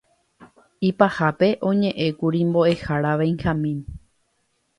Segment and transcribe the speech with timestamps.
[0.89, 3.79] Ipahápe oñe'ẽkuri mbo'ehára Benjamín